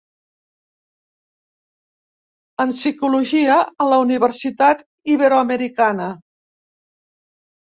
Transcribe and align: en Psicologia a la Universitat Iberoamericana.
en 2.63 2.73
Psicologia 2.77 3.59
a 3.85 3.87
la 3.91 4.01
Universitat 4.07 4.83
Iberoamericana. 5.17 6.09